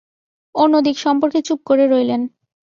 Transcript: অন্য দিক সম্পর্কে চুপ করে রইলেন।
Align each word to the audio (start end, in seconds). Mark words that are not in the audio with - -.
অন্য 0.55 0.73
দিক 0.85 0.97
সম্পর্কে 0.99 1.39
চুপ 1.41 1.59
করে 1.65 1.83
রইলেন। 1.87 2.21